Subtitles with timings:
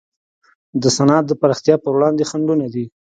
[0.81, 2.85] د صنعت د پراختیا پر وړاندې خنډونه دي.